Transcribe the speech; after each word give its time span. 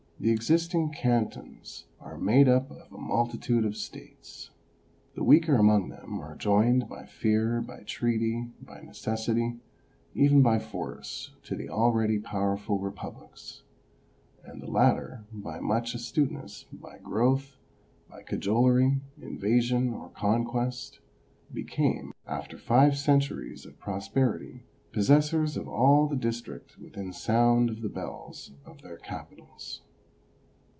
The 0.23 0.29
existing 0.31 0.91
cantons 0.91 1.85
are 1.99 2.15
made 2.15 2.47
up 2.47 2.69
of 2.69 2.93
a 2.93 2.97
multitude 3.01 3.65
of 3.65 3.75
states. 3.75 4.51
The 5.15 5.23
weaker 5.23 5.55
among 5.55 5.89
them 5.89 6.19
were 6.19 6.35
joined 6.35 6.87
by 6.87 7.07
fear, 7.07 7.59
by 7.59 7.79
treaty, 7.87 8.51
by 8.61 8.81
necessity, 8.81 9.57
even 10.13 10.43
by 10.43 10.59
force 10.59 11.31
to 11.45 11.55
the 11.55 11.69
already 11.69 12.19
powerful 12.19 12.77
republics, 12.77 13.63
and 14.43 14.61
the 14.61 14.69
latter 14.69 15.25
by 15.33 15.59
much 15.59 15.95
astuteness, 15.95 16.67
by 16.71 16.99
growth, 16.99 17.57
by 18.07 18.21
cajolery, 18.21 19.01
invasion, 19.19 19.91
or 19.91 20.09
conquest, 20.09 20.99
became 21.51 22.11
after 22.27 22.59
five 22.59 22.95
centuries 22.95 23.65
of 23.65 23.79
pros 23.79 24.07
perity 24.07 24.61
possessors 24.91 25.57
of 25.57 25.67
all 25.67 26.05
the 26.05 26.15
district 26.15 26.77
within 26.77 27.11
sound 27.11 27.71
of 27.71 27.81
the 27.81 27.89
bells 27.89 28.51
of 28.67 28.83
their 28.83 28.97
capitals. 28.97 29.81